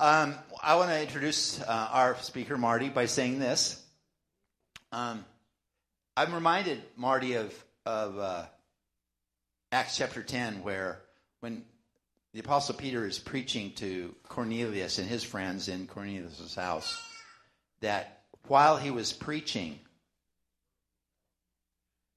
[0.00, 3.84] Um, I want to introduce uh, our speaker, Marti, by saying this.
[4.92, 5.24] Um,
[6.16, 7.52] I'm reminded, Marti, of,
[7.84, 8.44] of uh,
[9.72, 11.00] Acts chapter 10, where
[11.40, 11.64] when
[12.32, 16.96] the Apostle Peter is preaching to Cornelius and his friends in Cornelius' house,
[17.80, 19.80] that while he was preaching,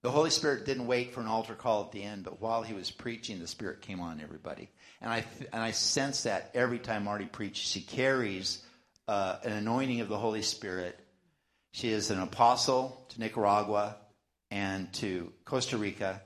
[0.02, 2.74] the Holy Spirit didn't wait for an altar call at the end, but while he
[2.74, 4.70] was preaching, the Spirit came on everybody.
[5.00, 7.66] And I, and I sense that every time Marti preaches.
[7.66, 8.64] She carries
[9.08, 11.00] uh, an anointing of the Holy Spirit.
[11.72, 13.98] She is an apostle to Nicaragua
[14.50, 16.22] and to Costa Rica,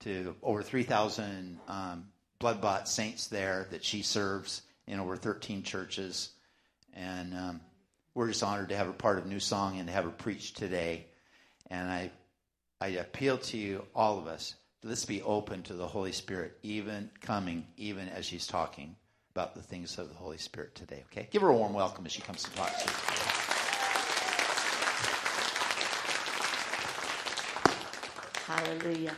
[0.00, 2.06] to over 3,000 um,
[2.38, 6.30] blood bought saints there that she serves in over 13 churches.
[6.94, 7.60] And um,
[8.14, 10.54] we're just honored to have her part of New Song and to have her preach
[10.54, 11.06] today.
[11.68, 12.10] And I
[12.80, 17.10] I appeal to you, all of us, let's be open to the Holy Spirit, even
[17.20, 18.94] coming, even as she's talking
[19.34, 21.26] about the things of the Holy Spirit today, okay?
[21.32, 22.94] Give her a warm welcome as she comes to talk to you.
[28.46, 29.16] Hallelujah.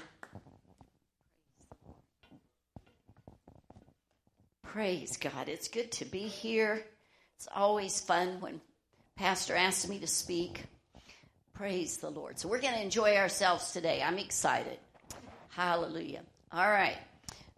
[4.62, 5.48] Praise God.
[5.50, 6.83] It's good to be here.
[7.36, 8.61] It's always fun when
[9.17, 10.64] Pastor asks me to speak.
[11.61, 12.39] Praise the Lord.
[12.39, 14.03] So we're going to enjoy ourselves today.
[14.03, 14.78] I'm excited.
[15.50, 16.22] Hallelujah.
[16.52, 16.97] All right.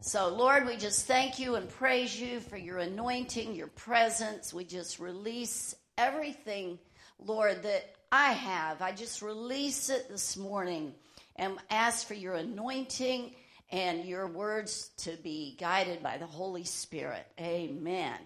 [0.00, 4.52] So, Lord, we just thank you and praise you for your anointing, your presence.
[4.52, 6.80] We just release everything,
[7.24, 8.82] Lord, that I have.
[8.82, 10.94] I just release it this morning
[11.36, 13.32] and ask for your anointing
[13.70, 17.24] and your words to be guided by the Holy Spirit.
[17.40, 18.18] Amen.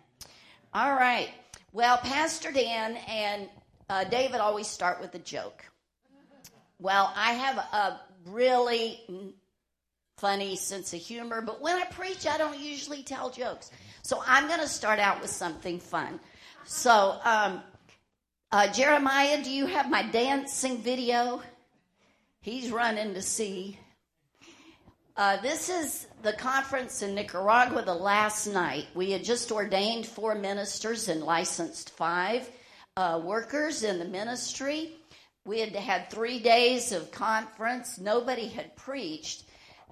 [0.72, 1.28] All right.
[1.74, 3.50] Well, Pastor Dan and
[3.88, 5.64] uh, David always start with a joke.
[6.78, 9.00] Well, I have a really
[10.18, 13.70] funny sense of humor, but when I preach, I don't usually tell jokes.
[14.02, 16.20] So I'm going to start out with something fun.
[16.64, 17.62] So, um,
[18.52, 21.42] uh, Jeremiah, do you have my dancing video?
[22.40, 23.78] He's running to see.
[25.16, 28.86] Uh, this is the conference in Nicaragua the last night.
[28.94, 32.48] We had just ordained four ministers and licensed five
[32.96, 34.92] uh, workers in the ministry.
[35.44, 37.98] We had had three days of conference.
[37.98, 39.44] Nobody had preached.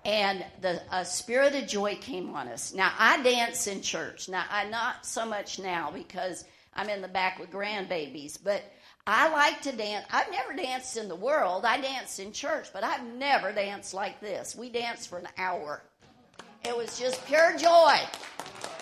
[0.05, 2.75] And the spirit of joy came on us.
[2.75, 4.29] Now, I dance in church.
[4.29, 6.45] Now, I not so much now because
[6.75, 8.63] I'm in the back with grandbabies, but
[9.07, 10.07] I like to dance.
[10.11, 11.65] I've never danced in the world.
[11.65, 14.55] I danced in church, but I've never danced like this.
[14.57, 15.83] We danced for an hour.
[16.67, 17.97] It was just pure joy.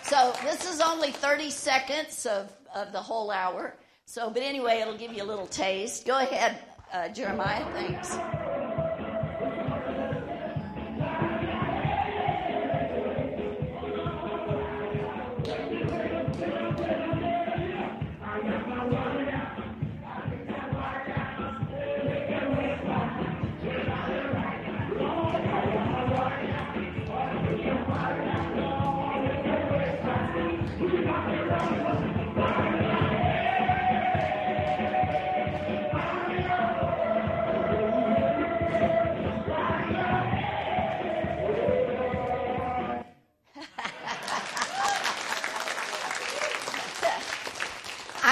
[0.04, 3.76] So this is only 30 seconds of, of the whole hour.
[4.06, 6.06] So, but anyway, it'll give you a little taste.
[6.06, 6.58] Go ahead,
[6.92, 7.64] uh, Jeremiah.
[7.72, 8.41] Thanks.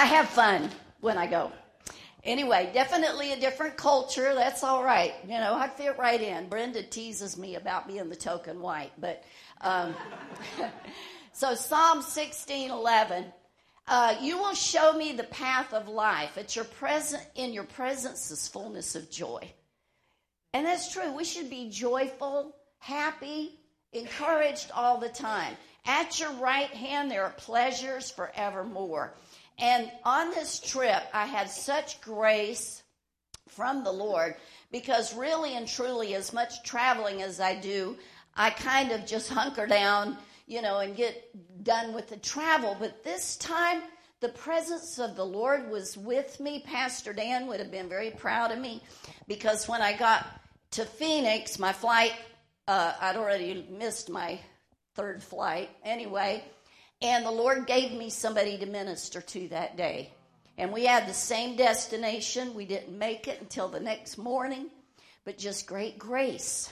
[0.00, 0.70] I have fun
[1.02, 1.52] when I go.
[2.24, 4.34] Anyway, definitely a different culture.
[4.34, 5.12] That's all right.
[5.24, 6.48] You know, I fit right in.
[6.48, 9.22] Brenda teases me about being the token white, but
[9.60, 9.94] um,
[11.34, 13.26] so Psalm sixteen eleven.
[13.86, 16.38] Uh, you will show me the path of life.
[16.38, 19.52] At your present, in your presence is fullness of joy,
[20.54, 21.12] and that's true.
[21.12, 23.60] We should be joyful, happy,
[23.92, 25.54] encouraged all the time.
[25.84, 29.12] At your right hand, there are pleasures forevermore.
[29.60, 32.82] And on this trip, I had such grace
[33.48, 34.36] from the Lord
[34.72, 37.98] because, really and truly, as much traveling as I do,
[38.34, 40.16] I kind of just hunker down,
[40.46, 42.76] you know, and get done with the travel.
[42.78, 43.82] But this time,
[44.20, 46.62] the presence of the Lord was with me.
[46.66, 48.82] Pastor Dan would have been very proud of me
[49.28, 50.26] because when I got
[50.72, 52.12] to Phoenix, my flight,
[52.68, 54.38] uh, I'd already missed my
[54.94, 56.44] third flight anyway.
[57.02, 60.12] And the Lord gave me somebody to minister to that day.
[60.58, 62.52] And we had the same destination.
[62.54, 64.66] We didn't make it until the next morning,
[65.24, 66.70] but just great grace.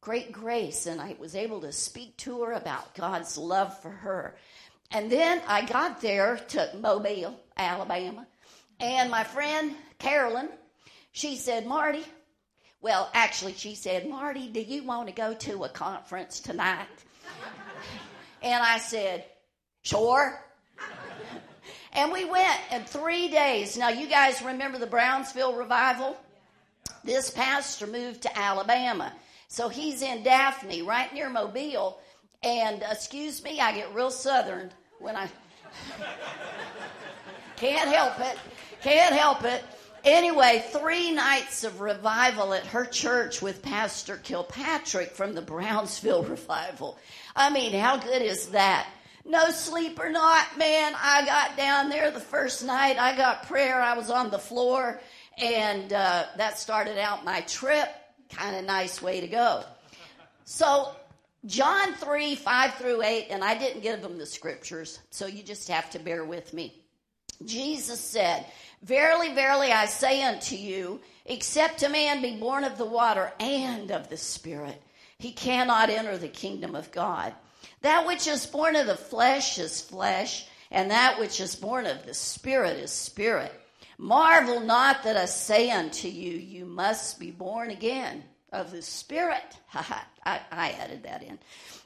[0.00, 0.86] Great grace.
[0.86, 4.36] And I was able to speak to her about God's love for her.
[4.90, 8.26] And then I got there to Mobile, Alabama.
[8.80, 10.48] And my friend Carolyn,
[11.12, 12.04] she said, Marti,
[12.80, 16.86] well, actually, she said, Marti, do you want to go to a conference tonight?
[18.42, 19.24] and I said,
[19.84, 20.40] Sure.
[21.92, 23.76] And we went in three days.
[23.76, 26.16] Now, you guys remember the Brownsville revival?
[27.04, 29.12] This pastor moved to Alabama.
[29.46, 32.00] So he's in Daphne, right near Mobile.
[32.42, 35.28] And excuse me, I get real southern when I
[37.56, 38.38] can't help it.
[38.82, 39.62] Can't help it.
[40.02, 46.98] Anyway, three nights of revival at her church with Pastor Kilpatrick from the Brownsville revival.
[47.36, 48.88] I mean, how good is that?
[49.24, 50.92] No sleep or not, man.
[50.96, 52.98] I got down there the first night.
[52.98, 53.80] I got prayer.
[53.80, 55.00] I was on the floor,
[55.38, 57.88] and uh, that started out my trip.
[58.28, 59.64] Kind of nice way to go.
[60.44, 60.94] So,
[61.46, 65.68] John 3, 5 through 8, and I didn't give them the scriptures, so you just
[65.68, 66.82] have to bear with me.
[67.44, 68.46] Jesus said,
[68.82, 73.90] Verily, verily, I say unto you, except a man be born of the water and
[73.90, 74.82] of the Spirit,
[75.18, 77.32] he cannot enter the kingdom of God.
[77.84, 82.06] That which is born of the flesh is flesh, and that which is born of
[82.06, 83.52] the Spirit is spirit.
[83.98, 89.44] Marvel not that I say unto you, you must be born again of the Spirit.
[89.74, 91.38] I, I added that in.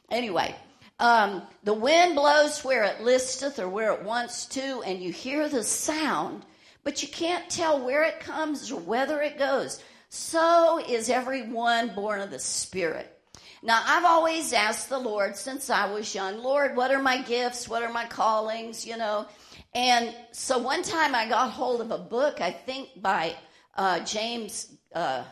[0.08, 0.54] Anyway,
[1.00, 5.48] um, the wind blows where it listeth or where it wants to, and you hear
[5.48, 6.44] the sound
[6.84, 9.82] but you can't tell where it comes or whether it goes.
[10.10, 13.17] So is everyone born of the Spirit.
[13.62, 17.68] Now, I've always asked the Lord since I was young, Lord, what are my gifts?
[17.68, 18.86] What are my callings?
[18.86, 19.26] You know.
[19.74, 23.34] And so one time I got hold of a book, I think by
[23.76, 25.24] uh, James uh,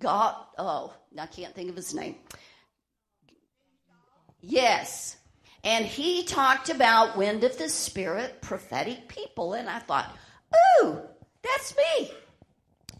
[0.00, 2.16] Got, oh, I can't think of his name.
[4.40, 5.16] Yes.
[5.62, 9.54] And he talked about wind of the Spirit, prophetic people.
[9.54, 10.14] And I thought,
[10.82, 11.00] Ooh,
[11.42, 12.10] that's me.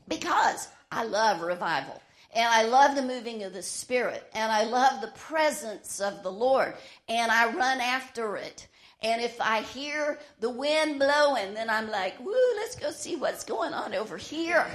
[0.09, 2.01] Because I love revival.
[2.35, 4.29] And I love the moving of the Spirit.
[4.35, 6.75] And I love the presence of the Lord.
[7.09, 8.67] And I run after it.
[9.03, 13.45] And if I hear the wind blowing, then I'm like, woo, let's go see what's
[13.45, 14.67] going on over here.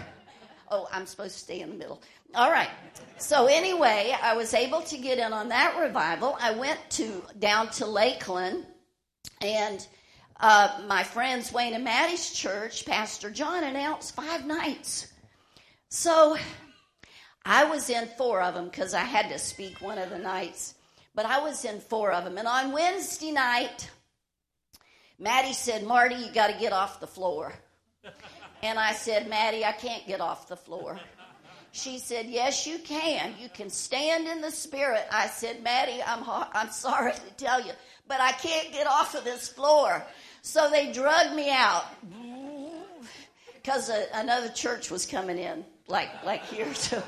[0.72, 2.02] Oh, I'm supposed to stay in the middle.
[2.36, 2.70] All right.
[3.18, 6.38] So anyway, I was able to get in on that revival.
[6.40, 8.66] I went to down to Lakeland
[9.42, 9.86] and
[10.40, 15.12] uh, my friends Wayne and Maddie's church, Pastor John announced five nights.
[15.90, 16.38] So
[17.52, 20.76] I was in four of them because I had to speak one of the nights,
[21.16, 22.38] but I was in four of them.
[22.38, 23.90] And on Wednesday night,
[25.18, 27.54] Maddie said, Marti, you got to get off the floor.
[28.62, 31.00] And I said, Maddie, I can't get off the floor.
[31.72, 33.34] She said, Yes, you can.
[33.40, 35.08] You can stand in the spirit.
[35.10, 37.72] I said, Maddie, I'm, I'm sorry to tell you,
[38.10, 40.04] but I can't get off of this floor.
[40.42, 41.86] So they drugged me out
[43.56, 47.02] because another church was coming in, like like here too.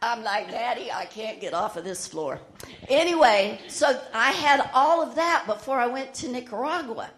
[0.00, 2.40] I'm like, Daddy, I can't get off of this floor.
[2.88, 7.10] Anyway, so I had all of that before I went to Nicaragua.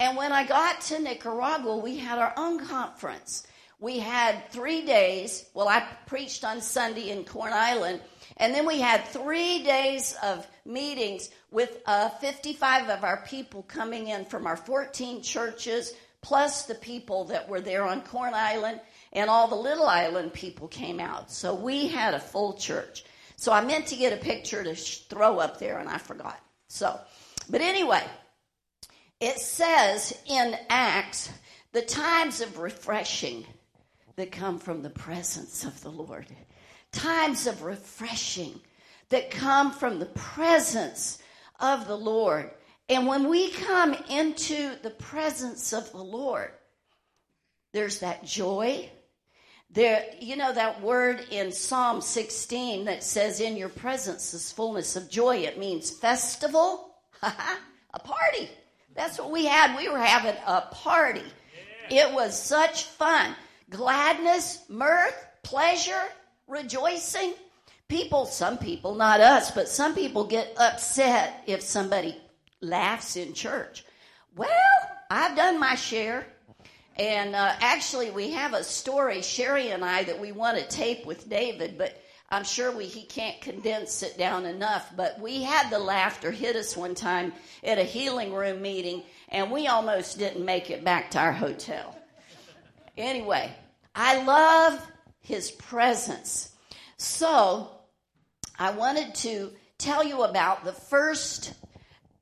[0.00, 3.46] And when I got to Nicaragua, we had our own conference.
[3.78, 5.46] We had three days.
[5.54, 8.00] Well, I preached on Sunday in Corn Island,
[8.38, 14.08] and then we had three days of meetings with uh, 55 of our people coming
[14.08, 18.80] in from our 14 churches, plus the people that were there on Corn Island,
[19.12, 21.30] and all the Little Island people came out.
[21.30, 23.04] So we had a full church.
[23.36, 26.38] So I meant to get a picture to sh- throw up there, and I forgot.
[26.68, 26.98] So,
[27.48, 28.02] but anyway,
[29.18, 31.30] it says in Acts
[31.72, 33.46] the times of refreshing
[34.16, 36.26] that come from the presence of the Lord.
[36.92, 38.60] Times of refreshing
[39.08, 41.18] that come from the presence
[41.58, 42.50] of the Lord.
[42.88, 46.50] And when we come into the presence of the Lord,
[47.72, 48.90] there's that joy.
[49.72, 54.96] There, you know that word in Psalm 16 that says, In your presence is fullness
[54.96, 55.36] of joy.
[55.38, 58.50] It means festival, a party.
[58.96, 59.76] That's what we had.
[59.76, 61.22] We were having a party.
[61.88, 63.34] It was such fun.
[63.70, 66.02] Gladness, mirth, pleasure,
[66.48, 67.34] rejoicing
[67.86, 72.16] people, some people, not us, but some people get upset if somebody
[72.60, 73.84] laughs in church.
[74.36, 74.48] Well,
[75.10, 76.26] I've done my share.
[77.00, 81.06] And uh, actually, we have a story, Sherry and I, that we want to tape
[81.06, 84.92] with David, but I'm sure we, he can't condense it down enough.
[84.94, 87.32] But we had the laughter hit us one time
[87.64, 91.96] at a healing room meeting, and we almost didn't make it back to our hotel.
[92.98, 93.50] Anyway,
[93.94, 94.86] I love
[95.20, 96.52] his presence.
[96.98, 97.70] So,
[98.58, 101.54] I wanted to tell you about the first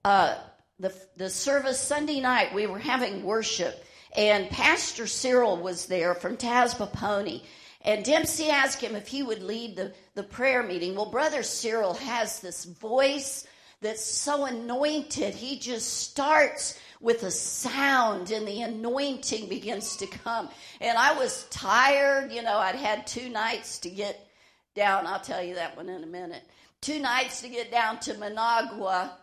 [0.04, 0.36] uh,
[0.78, 2.54] the the service Sunday night.
[2.54, 3.84] We were having worship,
[4.16, 7.42] and Pastor Cyril was there from Tasbapauni.
[7.82, 10.94] And Dempsey asked him if he would lead the, the prayer meeting.
[10.94, 13.46] Well, Brother Cyril has this voice
[13.80, 15.34] that's so anointed.
[15.34, 20.48] He just starts with a sound and the anointing begins to come.
[20.80, 24.28] And I was tired, you know, I'd had two nights to get
[24.74, 25.06] down.
[25.06, 26.42] I'll tell you that one in a minute.
[26.80, 29.16] Two nights to get down to Managua.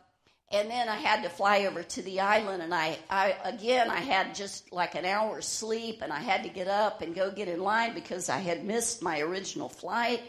[0.51, 3.99] And then I had to fly over to the island, and I, I again I
[3.99, 7.47] had just like an hour's sleep, and I had to get up and go get
[7.47, 10.21] in line because I had missed my original flight.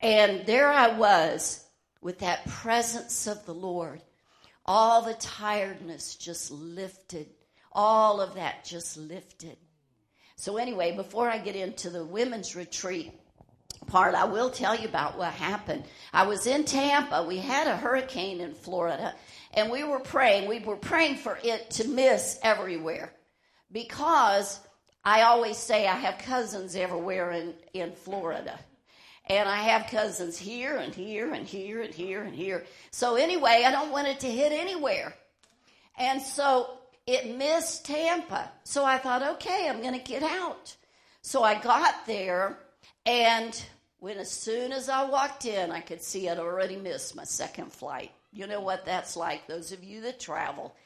[0.00, 1.64] And there I was
[2.00, 4.00] with that presence of the Lord
[4.66, 7.28] all the tiredness just lifted.
[7.72, 9.56] All of that just lifted.
[10.36, 13.12] So, anyway, before I get into the women's retreat
[13.86, 15.84] part, I will tell you about what happened.
[16.12, 17.24] I was in Tampa.
[17.24, 19.14] We had a hurricane in Florida,
[19.52, 20.48] and we were praying.
[20.48, 23.12] We were praying for it to miss everywhere
[23.72, 24.60] because
[25.04, 28.58] I always say I have cousins everywhere in, in Florida.
[29.26, 32.64] And I have cousins here and here and here and here and here.
[32.90, 35.14] So anyway, I don't want it to hit anywhere.
[35.96, 38.50] And so it missed Tampa.
[38.64, 40.76] So I thought, okay, I'm going to get out.
[41.22, 42.58] So I got there,
[43.06, 43.64] and
[44.04, 47.72] when as soon as I walked in, I could see I'd already missed my second
[47.72, 48.10] flight.
[48.34, 50.76] You know what that's like, those of you that travel.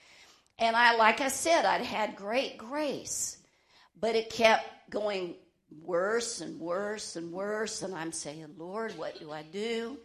[0.57, 3.39] And I, like I said, I'd had great grace,
[4.01, 5.35] but it kept going
[5.83, 7.83] worse and worse and worse.
[7.83, 9.99] And I'm saying, Lord, what do I do?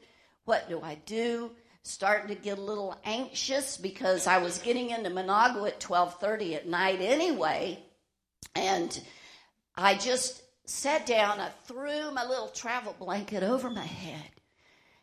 [0.46, 1.52] What do I do?
[1.84, 6.68] Starting to get a little anxious because I was getting into Managua at 12:30 at
[6.68, 7.78] night anyway,
[8.56, 9.00] and
[9.76, 11.40] I just sat down.
[11.40, 14.30] I threw my little travel blanket over my head,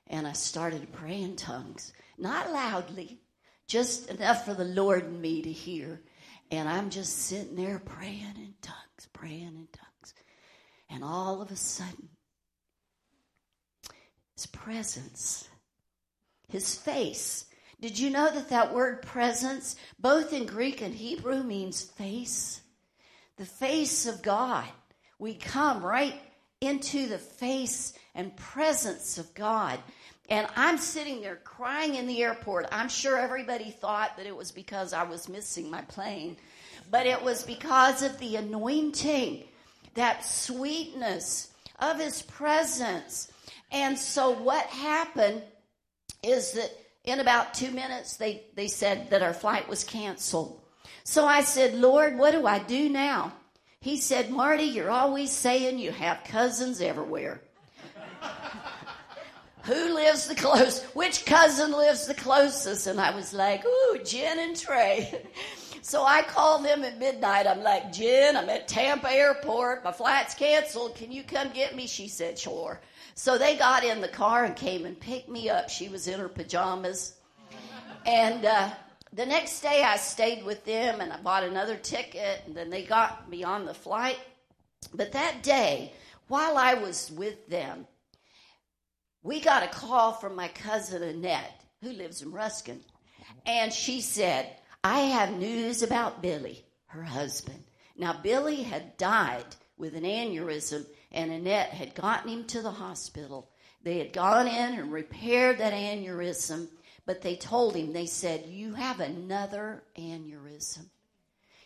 [0.07, 3.21] and I started to pray in tongues, not loudly,
[3.67, 6.03] just enough for the Lord and me to hear.
[6.51, 10.15] And I'm just sitting there praying in tongues, praying in tongues.
[10.89, 12.09] And all of a sudden,
[14.35, 15.49] his presence,
[16.49, 17.45] his face.
[17.81, 22.61] Did you know that that word presence, both in Greek and Hebrew, means face?
[23.37, 24.69] The face of God.
[25.21, 26.15] We come right
[26.63, 29.79] into the face and presence of God.
[30.31, 32.67] And I'm sitting there crying in the airport.
[32.73, 36.39] I'm sure everybody thought that it was because I was missing my plane,
[36.91, 39.45] but it was because of the anointing
[39.95, 43.31] that sweetness of his presence.
[43.71, 45.43] And so what happened
[46.23, 46.71] is that
[47.05, 50.61] in about two minutes they, they said that our flight was canceled.
[51.05, 53.35] So I said, Lord, what do I do now?
[53.83, 57.41] He said, Marti, you're always saying you have cousins everywhere.
[59.63, 60.85] Who lives the closest?
[60.95, 62.87] Which cousin lives the closest?
[62.87, 65.23] And I was like, ooh, Jen and Trey.
[65.83, 67.47] So I called them at midnight.
[67.47, 69.83] I'm like, Jen, I'm at Tampa Airport.
[69.83, 70.95] My flight's canceled.
[70.95, 71.87] Can you come get me?
[71.87, 72.81] She said, sure.
[73.15, 75.71] So they got in the car and came and picked me up.
[75.71, 77.15] She was in her pajamas.
[78.05, 78.71] And uh,
[79.13, 82.85] the next day I stayed with them and I bought another ticket and then they
[82.85, 84.19] got me on the flight.
[84.95, 85.93] But that day,
[86.29, 87.87] while I was with them,
[89.23, 92.81] we got a call from my cousin Annette, who lives in Ruskin.
[93.45, 97.65] And she said, I have news about Billy, her husband.
[97.97, 99.45] Now, Billy had died
[99.77, 103.51] with an aneurysm, and Annette had gotten him to the hospital.
[103.83, 106.69] They had gone in and repaired that aneurysm,
[107.07, 110.87] but they told him, they said, You have another aneurysm.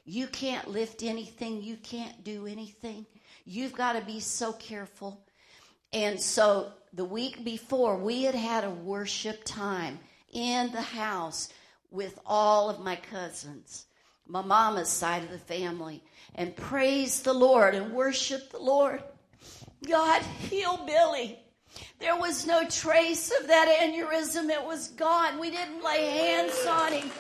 [0.05, 3.07] You can't lift anything, you can't do anything.
[3.45, 5.25] You've got to be so careful.
[5.93, 9.99] And so the week before, we had had a worship time
[10.33, 11.49] in the house
[11.91, 13.87] with all of my cousins,
[14.27, 16.03] my mama's side of the family,
[16.35, 19.03] and praise the Lord and worship the Lord.
[19.87, 21.39] God, heal Billy.
[21.99, 24.51] There was no trace of that aneurysm.
[24.51, 25.39] It was gone.
[25.39, 27.11] We didn't lay hands on him.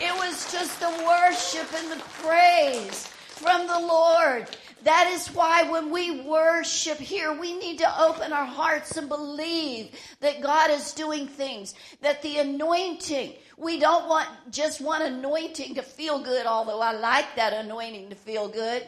[0.00, 4.48] It was just the worship and the praise from the Lord.
[4.82, 9.90] That is why when we worship here, we need to open our hearts and believe
[10.20, 15.82] that God is doing things, that the anointing, we don't want just one anointing to
[15.82, 18.86] feel good, although I like that anointing to feel good.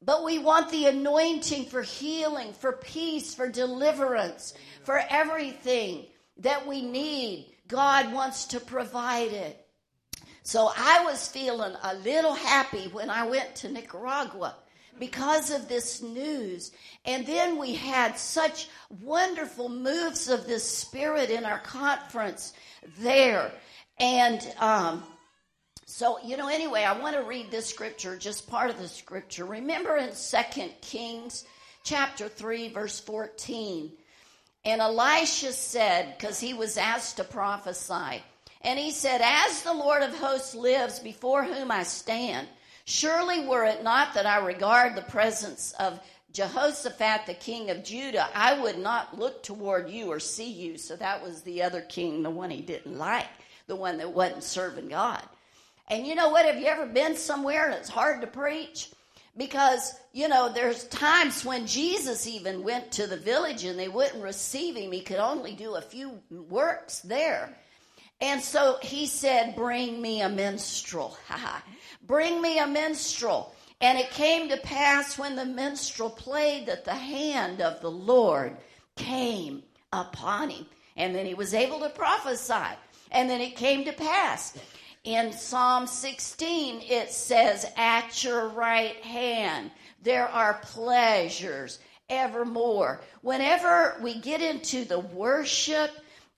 [0.00, 6.06] But we want the anointing for healing, for peace, for deliverance, for everything
[6.38, 7.52] that we need.
[7.66, 9.66] God wants to provide it.
[10.42, 14.56] So I was feeling a little happy when I went to Nicaragua
[14.98, 16.72] because of this news.
[17.04, 18.68] And then we had such
[19.02, 22.54] wonderful moves of the Spirit in our conference
[22.98, 23.52] there.
[23.98, 25.02] And um,
[25.98, 29.44] so, you know, anyway, I want to read this scripture, just part of the scripture.
[29.44, 31.44] Remember in Second Kings
[31.82, 33.90] chapter 3, verse 14.
[34.64, 38.22] And Elisha said, because he was asked to prophesy,
[38.60, 42.46] And he said, As the Lord of hosts lives before whom I stand,
[42.84, 45.98] surely were it not that I regard the presence of
[46.32, 50.78] Jehoshaphat, the king of Judah, I would not look toward you or see you.
[50.78, 53.26] So that was the other king, the one he didn't like,
[53.66, 55.24] the one that wasn't serving God.
[55.88, 56.46] And you know what?
[56.46, 58.90] Have you ever been somewhere and it's hard to preach?
[59.36, 64.22] Because, you know, there's times when Jesus even went to the village and they wouldn't
[64.22, 64.92] receive him.
[64.92, 67.54] He could only do a few works there.
[68.20, 71.16] And so he said, Bring me a minstrel.
[72.06, 73.54] Bring me a minstrel.
[73.80, 78.56] And it came to pass when the minstrel played that the hand of the Lord
[78.96, 80.66] came upon him.
[80.96, 82.76] And then he was able to prophesy.
[83.12, 84.58] And then it came to pass.
[85.08, 89.70] In Psalm 16, it says, At your right hand
[90.02, 91.78] there are pleasures
[92.10, 93.00] evermore.
[93.22, 95.90] Whenever we get into the worship,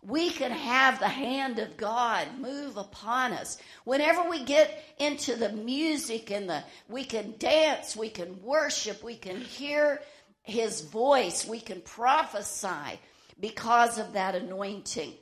[0.07, 3.59] we can have the hand of God move upon us.
[3.83, 9.17] Whenever we get into the music and the we can dance, we can worship, we
[9.17, 10.01] can hear
[10.43, 13.01] his voice, we can prophesy
[13.41, 15.15] because of that anointing.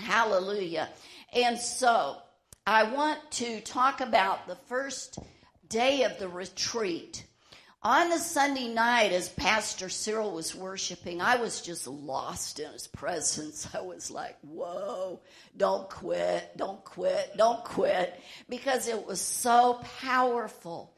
[0.00, 0.88] Hallelujah.
[1.32, 2.16] And so,
[2.66, 5.18] I want to talk about the first
[5.68, 7.24] day of the retreat.
[7.82, 12.86] On the Sunday night, as Pastor Cyril was worshiping, I was just lost in his
[12.86, 13.66] presence.
[13.74, 15.18] I was like, whoa,
[15.56, 20.94] don't quit, don't quit, don't quit, because it was so powerful.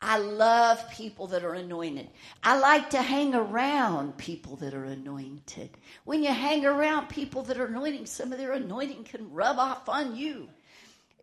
[0.00, 2.08] I love people that are anointed.
[2.42, 5.76] I like to hang around people that are anointed.
[6.04, 9.86] When you hang around people that are anointing, some of their anointing can rub off
[9.90, 10.48] on you.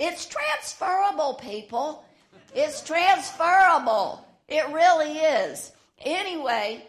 [0.04, 2.04] It's transferable, people.
[2.56, 4.26] It's transferable.
[4.48, 5.72] It really is.
[6.00, 6.84] Anyway,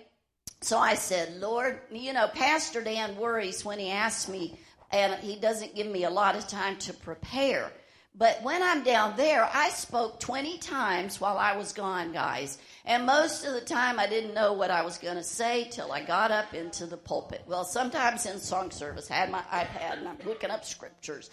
[0.63, 4.59] so I said, Lord, you know, Pastor Dan worries when he asks me,
[4.91, 7.71] and he doesn't give me a lot of time to prepare.
[8.15, 12.57] But when I'm down there, I spoke 20 times while I was gone, guys.
[12.87, 15.93] And most of the time, I didn't know what I was going to say till
[15.93, 17.43] I got up into the pulpit.
[17.47, 21.29] Well, sometimes in song service, I had my iPad and I'm looking up scriptures.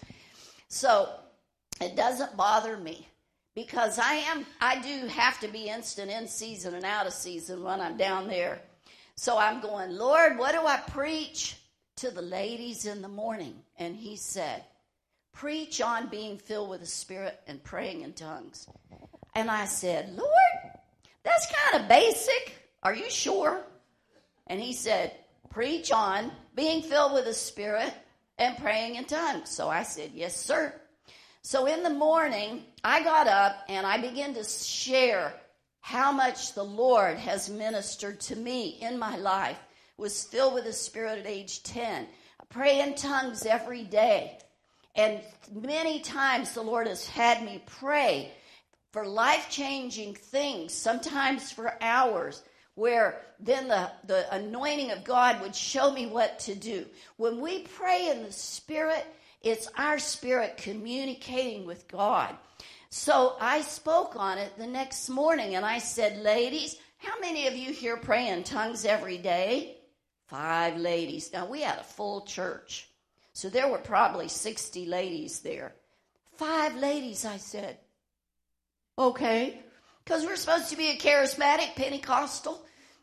[0.68, 1.10] So
[1.82, 3.08] it doesn't bother me
[3.56, 7.64] because I am I do have to be instant in season and out of season
[7.64, 8.62] when I'm down there.
[9.16, 11.58] So I'm going, Lord, what do I preach
[11.98, 13.56] to the ladies in the morning?
[13.78, 14.64] And he said,
[15.34, 18.68] Preach on being filled with the Spirit and praying in tongues.
[19.36, 20.80] And I said, Lord,
[21.24, 22.56] that's kind of basic.
[22.84, 23.62] Are you sure?
[24.48, 25.12] And he said,
[25.50, 27.94] Preach on being filled with the Spirit
[28.38, 29.50] and praying in tongues.
[29.50, 30.74] So I said, Yes, sir.
[31.42, 35.34] So in the morning, I got up and I began to share
[35.80, 39.58] how much the Lord has ministered to me in my life.
[39.98, 42.08] Was filled with the Spirit at age 10.
[42.40, 44.38] I pray in tongues every day.
[44.96, 45.22] And
[45.54, 48.32] many times the Lord has had me pray
[48.92, 52.44] for life changing things, sometimes for hours,
[52.76, 56.86] where then the, the anointing of God would show me what to do.
[57.18, 59.06] When we pray in the Spirit,
[59.42, 62.36] it's our spirit communicating with God.
[62.90, 67.56] So I spoke on it the next morning and I said, Ladies, how many of
[67.56, 69.78] you here pray in tongues every day?
[70.28, 71.32] Five ladies.
[71.32, 72.88] Now we had a full church.
[73.34, 75.74] So there were probably 60 ladies there.
[76.36, 77.78] Five ladies, I said.
[78.98, 79.60] Okay.
[80.04, 82.60] Because we're supposed to be a charismatic Pentecostal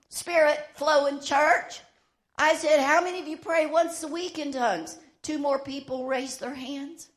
[0.09, 1.81] spirit flowing church.
[2.37, 4.99] I said, How many of you pray once a week in tongues?
[5.26, 7.08] Two more people raised their hands.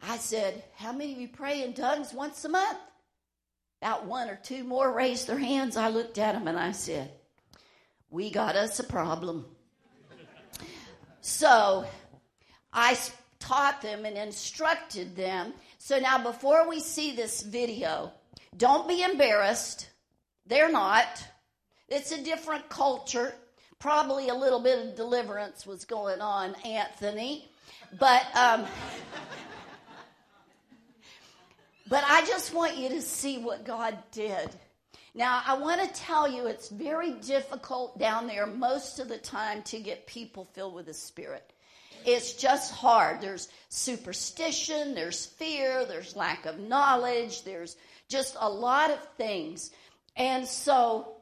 [0.00, 2.78] I said, How many of you pray in tongues once a month?
[3.82, 5.76] About one or two more raised their hands.
[5.76, 7.10] I looked at them and I said,
[8.08, 9.46] We got us a problem.
[11.22, 11.84] so
[12.72, 12.96] I
[13.40, 15.54] taught them and instructed them.
[15.78, 18.12] So now, before we see this video,
[18.56, 19.90] don't be embarrassed.
[20.46, 21.20] They're not.
[21.88, 23.34] It's a different culture
[23.78, 27.48] probably a little bit of deliverance was going on, Anthony.
[27.98, 28.64] But um,
[31.88, 34.50] but I just want you to see what God did.
[35.14, 39.62] Now, I want to tell you it's very difficult down there most of the time
[39.62, 41.52] to get people filled with the Spirit.
[42.04, 43.20] It's just hard.
[43.20, 47.76] There's superstition, there's fear, there's lack of knowledge, there's
[48.08, 49.70] just a lot of things.
[50.16, 51.15] And so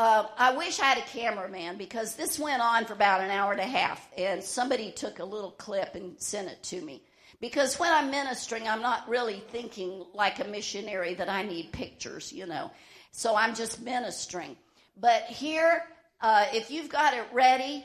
[0.00, 3.52] uh, I wish I had a cameraman because this went on for about an hour
[3.52, 7.02] and a half, and somebody took a little clip and sent it to me.
[7.38, 12.32] Because when I'm ministering, I'm not really thinking like a missionary that I need pictures,
[12.32, 12.70] you know.
[13.10, 14.56] So I'm just ministering.
[14.98, 15.82] But here,
[16.22, 17.84] uh, if you've got it ready,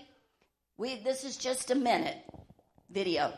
[0.78, 2.20] we this is just a minute
[2.90, 3.34] video.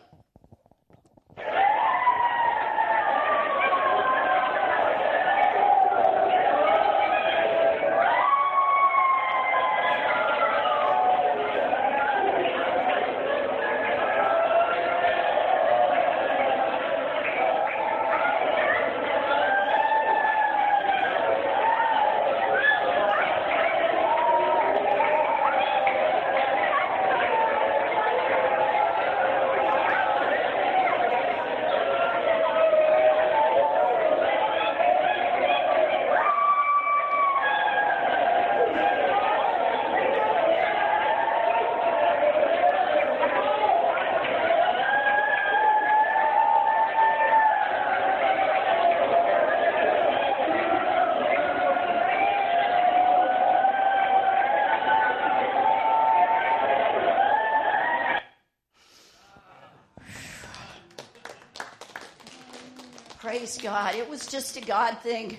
[63.28, 63.94] Praise God.
[63.96, 65.38] It was just a God thing.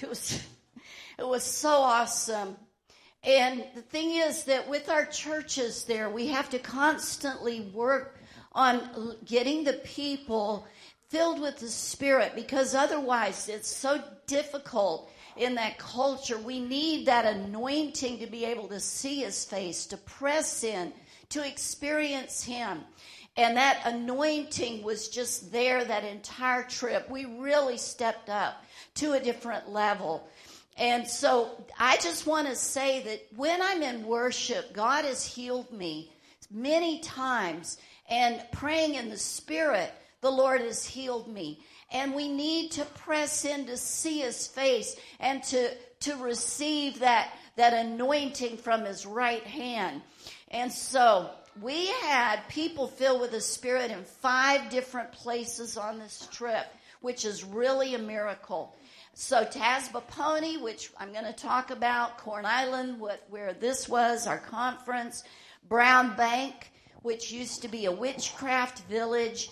[0.00, 0.42] It was
[1.18, 2.56] it was so awesome.
[3.22, 8.18] And the thing is that with our churches there, we have to constantly work
[8.54, 10.66] on getting the people
[11.10, 16.38] filled with the Spirit because otherwise it's so difficult in that culture.
[16.38, 20.92] We need that anointing to be able to see His face, to press in,
[21.28, 22.80] to experience Him.
[23.38, 27.08] And that anointing was just there that entire trip.
[27.08, 28.64] We really stepped up
[28.96, 30.28] to a different level.
[30.76, 35.72] And so I just want to say that when I'm in worship, God has healed
[35.72, 36.10] me
[36.50, 37.78] many times.
[38.10, 41.62] And praying in the Spirit, the Lord has healed me.
[41.92, 47.32] And we need to press in to see His face and to, to receive that,
[47.54, 50.02] that anointing from His right hand.
[50.50, 56.28] And so we had people filled with the Spirit in five different places on this
[56.30, 56.66] trip,
[57.00, 58.76] which is really a miracle.
[59.14, 64.38] So Tasbapauni, which I'm going to talk about, Corn Island, what, where this was, our
[64.38, 65.24] conference,
[65.68, 66.70] Brown Bank,
[67.02, 69.50] which used to be a witchcraft village,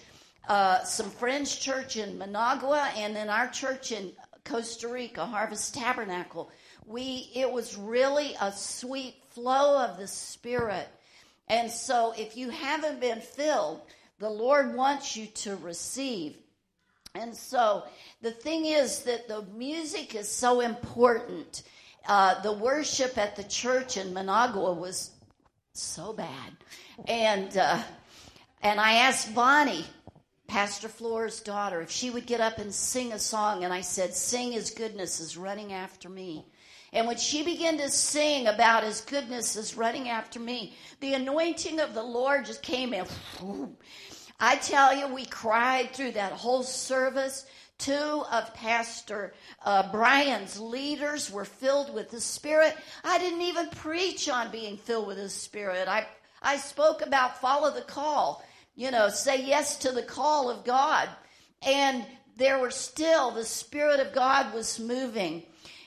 [0.49, 4.12] uh, some Friends Church in Managua, and then our church in
[4.45, 6.51] Costa Rica, Harvest Tabernacle.
[6.87, 10.88] We, it was really a sweet flow of the Spirit
[11.49, 13.81] and so if you haven't been filled,
[14.19, 16.37] the Lord wants you to receive.
[17.15, 17.85] And so
[18.21, 21.63] the thing is that the music is so important.
[22.07, 25.13] Uh, the worship at the church in Managua was
[25.73, 26.57] so bad.
[27.07, 27.83] And, uh,
[28.63, 29.85] and I asked Bonnie,
[30.47, 33.65] Pastor Floor's daughter, if she would get up and sing a song.
[33.65, 36.47] And I said, Sing as goodness is running after me.
[36.97, 41.79] And when she began to sing about his goodness is running after me, the anointing
[41.79, 43.05] of the Lord just came in.
[44.41, 47.45] I tell you, we cried through that whole service.
[47.77, 52.75] Two of Pastor uh, Brian's leaders were filled with the Spirit.
[53.05, 55.89] I didn't even preach on being filled with the Spirit.
[55.89, 56.07] I,
[56.41, 58.43] I spoke about follow the call,
[58.75, 61.11] you know, say yes to the call of God.
[61.61, 62.07] And
[62.39, 65.43] there were still, the Spirit of God was moving.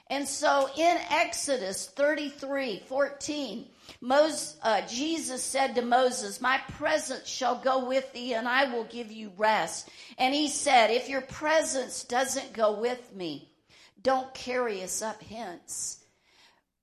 [0.10, 3.68] And so in Exodus 33 14,
[4.02, 8.86] Moses, uh, Jesus said to Moses, My presence shall go with thee, and I will
[8.86, 9.90] give you rest.
[10.18, 13.52] And he said, If your presence doesn't go with me,
[14.02, 16.04] don't carry us up hence.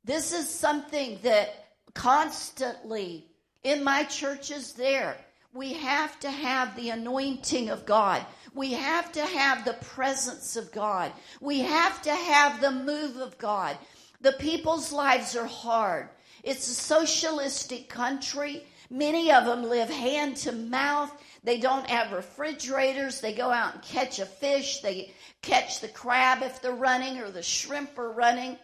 [0.05, 1.49] This is something that
[1.95, 3.27] constantly
[3.65, 5.17] in my churches there,
[5.57, 8.25] we have to have the anointing of God.
[8.55, 11.13] We have to have the presence of God.
[11.41, 13.77] We have to have the move of God.
[14.21, 16.09] The people's lives are hard.
[16.43, 18.65] It's a socialistic country.
[18.91, 21.13] Many of them live hand to mouth.
[21.43, 23.21] They don't have refrigerators.
[23.21, 24.81] They go out and catch a fish.
[24.81, 28.59] They catch the crab if they're running or the shrimp are running.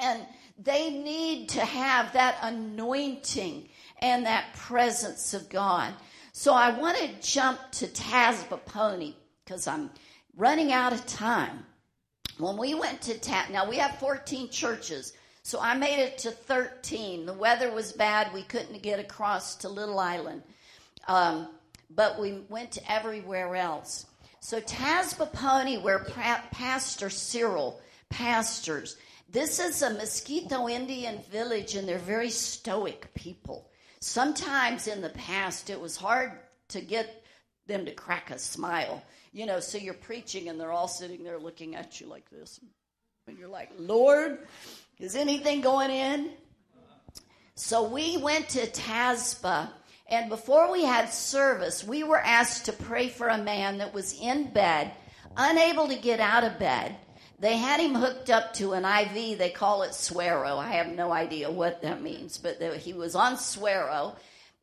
[0.00, 0.22] And
[0.58, 3.68] they need to have that anointing
[4.00, 5.94] and that presence of God.
[6.32, 9.90] So I want to jump to Tasbapauni because I'm
[10.36, 11.64] running out of time.
[12.38, 15.12] When we went to Ta- now we have 14 churches,
[15.44, 17.26] so I made it to 13.
[17.26, 20.42] The weather was bad; we couldn't get across to Little Island,
[21.06, 21.48] um,
[21.90, 24.06] but we went to everywhere else.
[24.40, 28.96] So Tasbapauni, where pa- Pastor Cyril pastors,
[29.28, 33.70] this is a Mosquito Indian village, and they're very stoic people.
[34.04, 36.32] Sometimes in the past, it was hard
[36.68, 37.24] to get
[37.66, 39.02] them to crack a smile.
[39.32, 42.60] You know, so you're preaching and they're all sitting there looking at you like this.
[43.26, 44.40] And you're like, Lord,
[44.98, 46.32] is anything going in?
[47.54, 49.70] So we went to Tasba
[50.06, 54.20] And before we had service, we were asked to pray for a man that was
[54.20, 54.92] in bed,
[55.34, 56.94] unable to get out of bed.
[57.38, 59.38] They had him hooked up to an IV.
[59.38, 60.56] They call it Suero.
[60.56, 64.16] I have no idea what that means, but he was on Suero.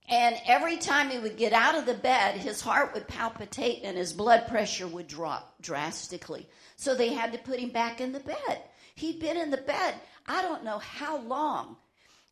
[0.07, 3.97] And every time he would get out of the bed, his heart would palpitate and
[3.97, 6.47] his blood pressure would drop drastically.
[6.75, 8.61] So they had to put him back in the bed.
[8.95, 9.95] He'd been in the bed,
[10.27, 11.77] I don't know how long.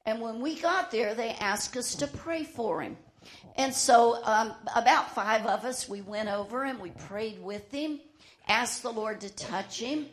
[0.05, 2.97] And when we got there, they asked us to pray for him.
[3.55, 7.99] And so, um, about five of us, we went over and we prayed with him,
[8.47, 10.07] asked the Lord to touch him.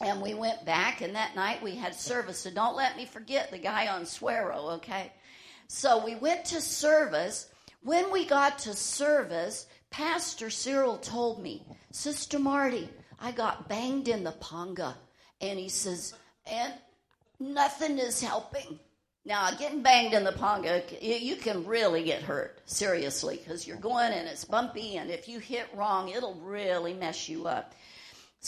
[0.00, 2.38] And we went back, and that night we had service.
[2.38, 5.12] So don't let me forget the guy on Suero, okay?
[5.66, 7.48] So we went to service.
[7.82, 14.22] When we got to service, Pastor Cyril told me, Sister Marti, I got banged in
[14.22, 14.94] the panga.
[15.40, 16.14] And he says,
[16.46, 16.72] and
[17.40, 18.78] nothing is helping.
[19.24, 24.12] Now, getting banged in the panga, you can really get hurt, seriously, because you're going
[24.12, 27.74] and it's bumpy, and if you hit wrong, it'll really mess you up.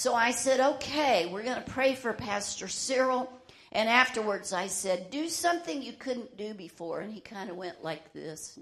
[0.01, 3.31] So I said, okay, we're going to pray for Pastor Cyril.
[3.71, 7.01] And afterwards, I said, do something you couldn't do before.
[7.01, 8.59] And he kind of went like this.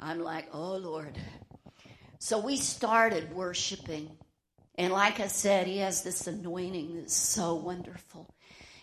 [0.00, 1.16] I'm like, oh, Lord.
[2.18, 4.10] So we started worshiping.
[4.74, 8.34] And like I said, he has this anointing that's so wonderful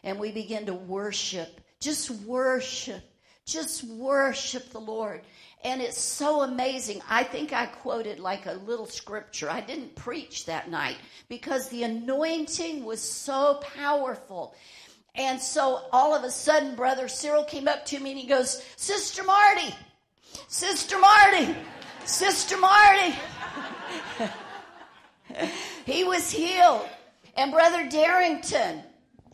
[0.06, 1.60] and we begin to worship.
[1.82, 3.04] Just worship.
[3.46, 5.24] Just worship the Lord.
[5.64, 7.02] And it's so amazing.
[7.10, 9.50] I think I quoted like a little scripture.
[9.50, 10.98] I didn't preach that night
[11.30, 14.56] because the anointing was so powerful.
[15.16, 18.64] And so all of a sudden, Brother Cyril came up to me and he goes,
[18.76, 19.74] Sister Marti,
[20.48, 21.56] Sister Marti,
[22.06, 23.16] Sister Marti.
[25.86, 26.88] he was healed.
[27.36, 28.84] And Brother Darrington,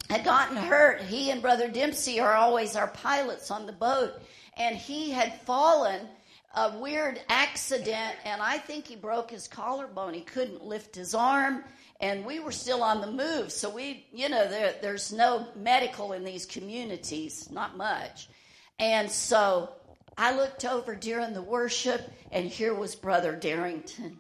[0.10, 1.02] had gotten hurt.
[1.02, 4.14] He and Brother Dempsey are always our pilots on the boat.
[4.58, 6.08] And he had fallen
[6.56, 10.14] a weird accident, and I think he broke his collarbone.
[10.14, 11.64] He couldn't lift his arm,
[12.00, 13.52] and we were still on the move.
[13.52, 18.30] So we, you know, there, there's no medical in these communities, not much.
[18.78, 19.70] And so
[20.18, 24.20] I looked over during the worship, and here was Brother Darrington.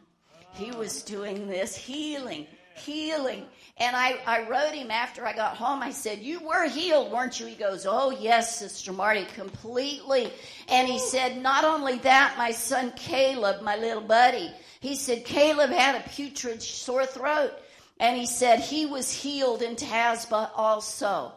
[0.53, 3.45] He was doing this healing, healing.
[3.77, 5.81] And I, I wrote him after I got home.
[5.81, 7.47] I said, You were healed, weren't you?
[7.47, 10.31] He goes, Oh, yes, Sister Marti, completely.
[10.69, 15.71] And he said, Not only that, my son Caleb, my little buddy, he said, Caleb
[15.71, 17.53] had a putrid sore throat.
[17.99, 21.31] And he said, He was healed in Tasba also.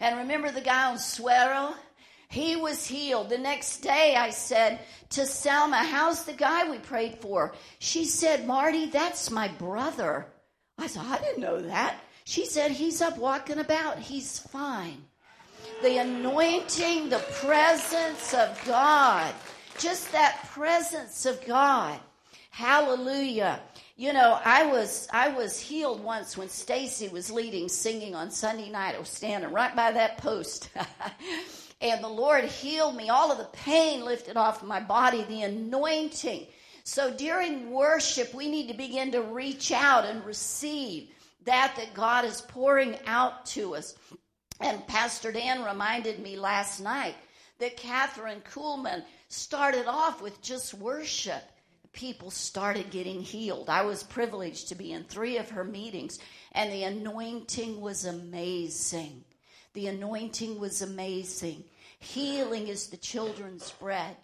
[0.00, 1.74] And remember the guy on Suero?
[2.28, 3.30] He was healed.
[3.30, 7.54] The next day, I said to Selma, How's the guy we prayed for?
[7.78, 10.26] She said, Marti, that's my brother.
[10.78, 11.96] I said, I didn't know that.
[12.24, 13.98] She said, He's up walking about.
[13.98, 15.02] He's fine.
[15.82, 19.32] The anointing, the presence of God,
[19.78, 21.98] just that presence of God.
[22.50, 23.60] Hallelujah.
[23.96, 28.70] You know, I was I was healed once when Stacy was leading singing on Sunday
[28.70, 28.94] night.
[28.94, 30.70] I was standing right by that post.
[31.80, 33.08] and the Lord healed me.
[33.08, 36.46] All of the pain lifted off my body, the anointing
[36.88, 41.10] so during worship, we need to begin to reach out and receive
[41.44, 43.94] that that God is pouring out to us.
[44.58, 47.14] And Pastor Dan reminded me last night
[47.58, 51.42] that Kathryn Kuhlman started off with just worship.
[51.92, 53.68] People started getting healed.
[53.68, 56.18] I was privileged to be in three of her meetings,
[56.52, 59.24] and the anointing was amazing.
[59.74, 61.64] The anointing was amazing.
[61.98, 64.16] Healing is the children's bread.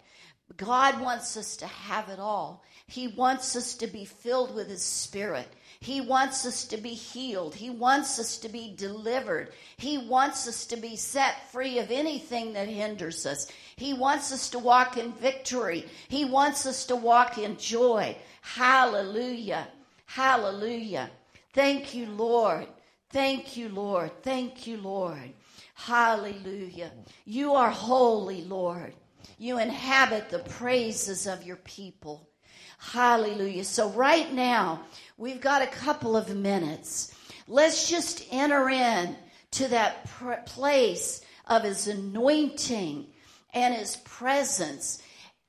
[0.57, 2.63] God wants us to have it all.
[2.87, 5.47] He wants us to be filled with His Spirit.
[5.79, 7.55] He wants us to be healed.
[7.55, 9.51] He wants us to be delivered.
[9.77, 13.47] He wants us to be set free of anything that hinders us.
[13.75, 15.85] He wants us to walk in victory.
[16.07, 18.15] He wants us to walk in joy.
[18.41, 19.67] Hallelujah.
[20.05, 21.09] Hallelujah.
[21.53, 22.67] Thank you, Lord.
[23.09, 24.11] Thank you, Lord.
[24.21, 25.33] Thank you, Lord.
[25.73, 26.91] Hallelujah.
[27.25, 28.93] You are holy, Lord.
[29.37, 32.29] You inhabit the praises of your people.
[32.77, 33.63] Hallelujah.
[33.63, 34.81] So, right now,
[35.17, 37.13] we've got a couple of minutes.
[37.47, 39.15] Let's just enter in
[39.51, 43.07] to that pr- place of His anointing
[43.53, 45.01] and His presence.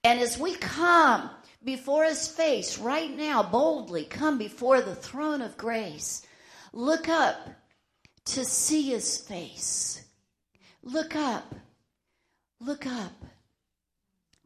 [0.04, 1.30] And as we come
[1.64, 6.22] before His face right now, boldly come before the throne of grace,
[6.72, 7.36] look up
[8.26, 10.04] to see His face.
[10.82, 11.54] Look up.
[12.60, 13.12] Look up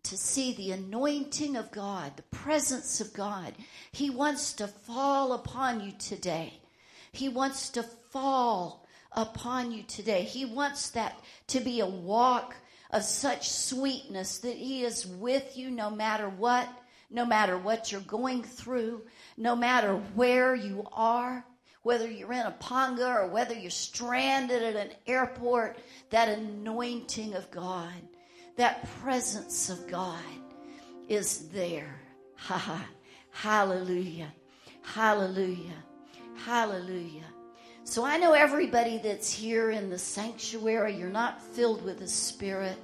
[0.04, 3.54] to see the anointing of God, the presence of God.
[3.92, 6.60] He wants to fall upon you today.
[7.12, 10.22] He wants to fall upon you today.
[10.22, 12.54] He wants that to be a walk
[12.90, 16.68] of such sweetness that He is with you no matter what,
[17.10, 19.02] no matter what you're going through,
[19.36, 21.44] no matter where you are,
[21.82, 25.78] whether you're in a panga or whether you're stranded at an airport,
[26.10, 27.94] that anointing of God,
[28.56, 30.18] that presence of God
[31.08, 32.00] is there.
[32.36, 32.86] Ha ha.
[33.30, 34.32] Hallelujah.
[34.82, 35.84] Hallelujah.
[36.44, 37.26] Hallelujah.
[37.84, 42.76] So I know everybody that's here in the sanctuary, you're not filled with the Spirit.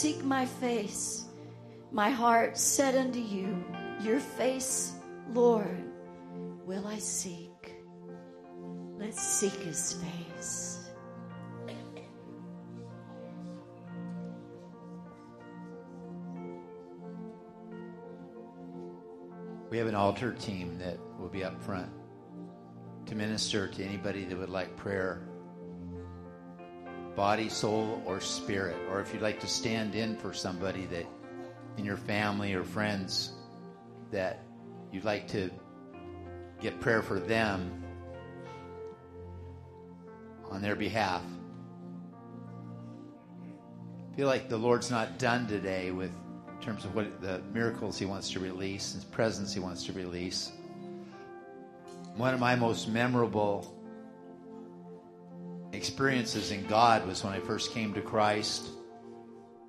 [0.00, 1.26] Seek my face,
[1.92, 3.62] my heart said unto you,
[4.00, 4.94] Your face,
[5.34, 5.84] Lord,
[6.64, 7.74] will I seek.
[8.96, 10.88] Let's seek his face.
[19.68, 21.92] We have an altar team that will be up front
[23.04, 25.28] to minister to anybody that would like prayer,
[27.20, 28.78] body, soul, or spirit.
[28.90, 31.04] Or if you'd like to stand in for somebody that
[31.76, 33.32] in your family or friends
[34.10, 34.42] that
[34.90, 35.50] you'd like to
[36.62, 37.84] get prayer for them
[40.50, 41.20] on their behalf.
[44.10, 46.12] I feel like the Lord's not done today with
[46.48, 49.92] in terms of what the miracles he wants to release, his presence he wants to
[49.92, 50.52] release.
[52.16, 53.76] One of my most memorable
[55.80, 58.68] experiences in God was when I first came to Christ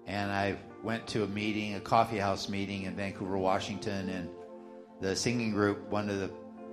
[0.08, 4.30] and I went to a meeting, a coffee house meeting in Vancouver, Washington, and
[5.00, 6.28] the singing group, one of the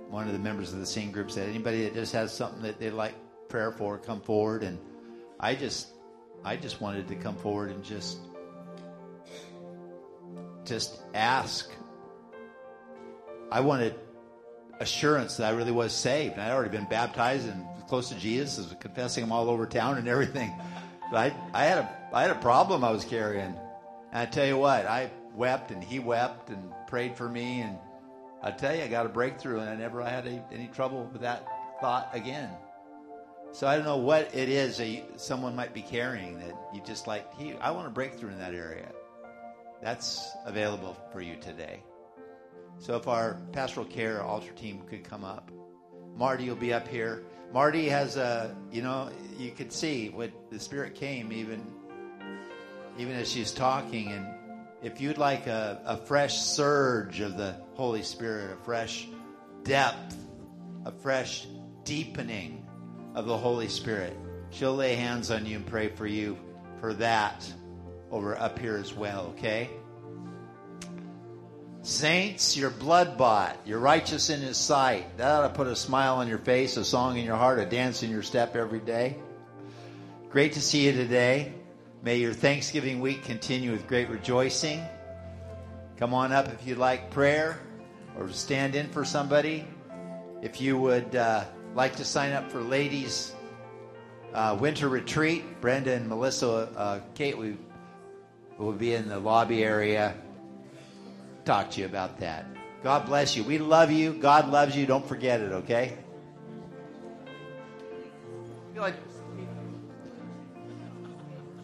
[0.09, 2.81] one of the members of the singing group said, anybody that just has something that
[2.81, 3.15] they'd like
[3.47, 4.61] prayer for, come forward.
[4.61, 4.77] And
[5.39, 5.87] I just
[6.43, 8.17] I just wanted to come forward and just
[10.65, 11.71] just ask
[13.53, 13.95] I wanted
[14.81, 16.37] assurance that I really was saved.
[16.37, 20.53] I'd already been baptized and close to Jesus, confessing him all over town and everything.
[21.11, 23.55] But I, I had a I had a problem I was carrying.
[24.11, 27.77] And I tell you what, I wept and he wept and prayed for me and
[28.41, 31.21] I tell you, I got a breakthrough and I never had any, any trouble with
[31.21, 31.45] that
[31.81, 32.49] thought again.
[33.51, 36.81] So I don't know what it is that you, someone might be carrying that you
[36.85, 38.89] just like, he, I want a breakthrough in that area.
[39.81, 41.83] That's available for you today.
[42.77, 45.51] So if our pastoral care altar team could come up,
[46.15, 47.23] Marti will be up here.
[47.51, 51.65] Marti has a, you know, you could see what the Spirit came even,
[52.97, 54.11] even as she's talking.
[54.11, 54.27] And
[54.83, 59.07] if you'd like a, a fresh surge of the Holy Spirit, a fresh
[59.63, 60.15] depth,
[60.85, 61.47] a fresh
[61.83, 62.67] deepening
[63.15, 64.15] of the Holy Spirit,
[64.51, 66.37] she'll lay hands on you and pray for you
[66.79, 67.51] for that
[68.11, 69.69] over up here as well, okay?
[71.81, 73.57] Saints, you're blood bought.
[73.65, 75.17] You're righteous in His sight.
[75.17, 77.65] That ought to put a smile on your face, a song in your heart, a
[77.65, 79.15] dance in your step every day.
[80.29, 81.53] Great to see you today.
[82.03, 84.81] May your Thanksgiving week continue with great rejoicing.
[85.95, 87.57] Come on up if you'd like prayer
[88.17, 89.65] or stand in for somebody.
[90.41, 93.33] If you would uh, like to sign up for ladies'
[94.33, 97.55] uh, winter retreat, Brenda and Melissa, uh, Kate, we
[98.57, 100.13] will be in the lobby area
[101.49, 102.45] talk to you about that.
[102.83, 103.43] God bless you.
[103.43, 104.13] We love you.
[104.13, 104.85] God loves you.
[104.85, 105.97] Don't forget it, okay?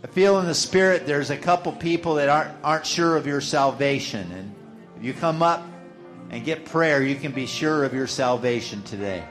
[0.04, 3.42] I feel, in the spirit there's a couple people that aren't aren't sure of your
[3.42, 4.32] salvation.
[4.32, 4.56] And
[4.98, 5.64] if you come up
[6.32, 9.24] and get prayer, you can be sure of your salvation today.